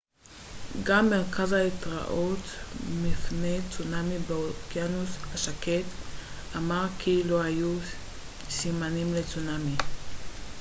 גם 0.83 1.09
מרכז 1.09 1.51
ההתראות 1.51 2.39
מפני 3.03 3.59
צונאמי 3.71 4.19
באוקיינוס 4.19 5.09
השקט 5.33 5.85
אמר 6.55 6.87
כי 6.99 7.23
לא 7.23 7.41
היו 7.41 7.77
סימנים 8.49 9.13
לצונאמי 9.13 9.75